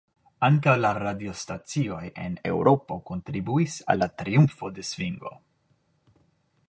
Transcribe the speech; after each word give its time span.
Ankaŭ 0.45 0.71
la 0.85 0.89
radiostacioj 0.97 1.99
en 2.23 2.37
Eŭropo 2.53 2.99
kontribuis 3.11 3.77
al 3.95 4.03
la 4.05 4.09
triumfo 4.23 4.73
de 4.79 4.87
svingo. 4.93 5.39